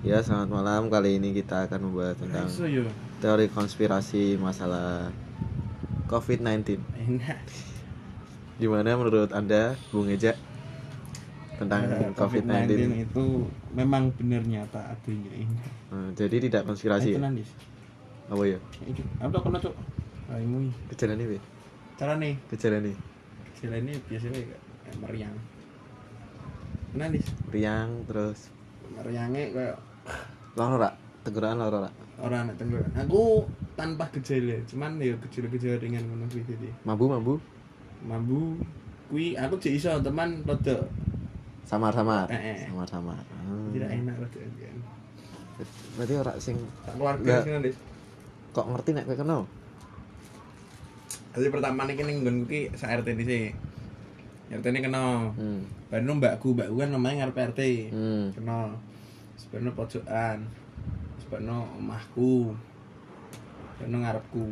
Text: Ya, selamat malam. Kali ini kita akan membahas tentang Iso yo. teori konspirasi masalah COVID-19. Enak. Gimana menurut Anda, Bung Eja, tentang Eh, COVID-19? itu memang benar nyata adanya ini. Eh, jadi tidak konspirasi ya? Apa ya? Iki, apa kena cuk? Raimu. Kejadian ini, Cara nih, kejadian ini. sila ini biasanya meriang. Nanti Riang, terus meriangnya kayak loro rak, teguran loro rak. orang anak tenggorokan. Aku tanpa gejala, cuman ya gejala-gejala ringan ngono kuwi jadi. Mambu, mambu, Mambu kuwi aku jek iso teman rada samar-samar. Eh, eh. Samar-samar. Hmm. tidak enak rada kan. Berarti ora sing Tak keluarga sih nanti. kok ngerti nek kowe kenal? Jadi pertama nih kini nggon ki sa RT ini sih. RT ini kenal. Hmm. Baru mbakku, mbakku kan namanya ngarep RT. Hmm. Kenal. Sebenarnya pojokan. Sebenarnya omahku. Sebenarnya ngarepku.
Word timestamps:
Ya, 0.00 0.24
selamat 0.24 0.48
malam. 0.50 0.82
Kali 0.88 1.20
ini 1.20 1.36
kita 1.36 1.68
akan 1.68 1.80
membahas 1.86 2.16
tentang 2.16 2.48
Iso 2.48 2.64
yo. 2.64 2.88
teori 3.20 3.52
konspirasi 3.52 4.40
masalah 4.40 5.12
COVID-19. 6.08 6.80
Enak. 6.96 7.38
Gimana 8.56 8.96
menurut 8.96 9.28
Anda, 9.30 9.76
Bung 9.88 10.08
Eja, 10.08 10.32
tentang 11.56 11.84
Eh, 11.84 12.12
COVID-19? 12.16 13.04
itu 13.04 13.24
memang 13.72 14.08
benar 14.16 14.40
nyata 14.42 14.80
adanya 14.90 15.32
ini. 15.36 15.56
Eh, 15.92 16.08
jadi 16.16 16.36
tidak 16.40 16.62
konspirasi 16.64 17.16
ya? 17.16 17.20
Apa 18.30 18.42
ya? 18.46 18.58
Iki, 18.80 19.02
apa 19.20 19.36
kena 19.36 19.58
cuk? 19.58 19.74
Raimu. 20.30 20.70
Kejadian 20.88 21.20
ini, 21.20 21.38
Cara 21.98 22.16
nih, 22.16 22.38
kejadian 22.48 22.88
ini. 22.88 22.94
sila 23.52 23.76
ini 23.76 23.92
biasanya 24.00 24.40
meriang. 24.96 25.36
Nanti 26.96 27.20
Riang, 27.52 28.08
terus 28.08 28.48
meriangnya 28.96 29.42
kayak 29.54 29.76
loro 30.58 30.76
rak, 30.78 30.94
teguran 31.22 31.58
loro 31.58 31.78
rak. 31.86 31.94
orang 32.20 32.52
anak 32.52 32.56
tenggorokan. 32.60 32.92
Aku 33.08 33.48
tanpa 33.80 34.04
gejala, 34.12 34.60
cuman 34.68 35.00
ya 35.00 35.16
gejala-gejala 35.24 35.80
ringan 35.80 36.04
ngono 36.04 36.28
kuwi 36.28 36.44
jadi. 36.44 36.68
Mambu, 36.84 37.04
mambu, 37.08 37.34
Mambu 38.04 38.60
kuwi 39.08 39.34
aku 39.40 39.56
jek 39.56 39.80
iso 39.80 39.90
teman 40.04 40.44
rada 40.44 40.84
samar-samar. 41.64 42.28
Eh, 42.28 42.36
eh. 42.36 42.58
Samar-samar. 42.68 43.18
Hmm. 43.40 43.72
tidak 43.72 43.90
enak 43.94 44.14
rada 44.20 44.38
kan. 44.38 44.76
Berarti 45.96 46.14
ora 46.16 46.32
sing 46.40 46.56
Tak 46.84 46.94
keluarga 46.96 47.32
sih 47.44 47.52
nanti. 47.52 47.70
kok 48.50 48.66
ngerti 48.66 48.90
nek 48.92 49.04
kowe 49.06 49.16
kenal? 49.16 49.40
Jadi 51.30 51.48
pertama 51.48 51.86
nih 51.86 51.94
kini 51.94 52.12
nggon 52.20 52.36
ki 52.50 52.60
sa 52.74 52.90
RT 52.90 53.06
ini 53.14 53.24
sih. 53.24 53.42
RT 54.50 54.66
ini 54.66 54.82
kenal. 54.82 55.30
Hmm. 55.38 55.62
Baru 55.86 56.18
mbakku, 56.18 56.58
mbakku 56.58 56.74
kan 56.82 56.90
namanya 56.90 57.30
ngarep 57.30 57.54
RT. 57.54 57.60
Hmm. 57.94 58.34
Kenal. 58.34 58.74
Sebenarnya 59.38 59.78
pojokan. 59.78 60.38
Sebenarnya 61.22 61.70
omahku. 61.78 62.58
Sebenarnya 63.78 63.98
ngarepku. 64.10 64.46